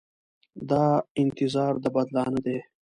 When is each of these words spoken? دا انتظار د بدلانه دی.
دا 0.69 0.85
انتظار 1.21 1.73
د 1.83 1.85
بدلانه 1.95 2.39
دی. 2.45 2.57